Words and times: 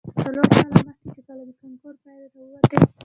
څلور 0.23 0.45
کاله 0.55 0.71
مخې، 0.77 0.93
چې 1.13 1.21
کله 1.27 1.43
د 1.47 1.49
کانکور 1.61 1.93
پايلې 2.03 2.27
راوتې. 2.33 2.77